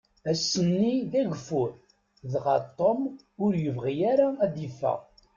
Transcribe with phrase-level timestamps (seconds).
[0.31, 1.71] Ass-nni, d agfur,
[2.31, 3.01] dɣa Tom
[3.43, 4.99] ur yebɣi ara ad yeffeɣ.